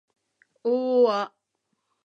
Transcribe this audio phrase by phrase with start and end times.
[0.65, 0.69] を―
[1.13, 1.31] あ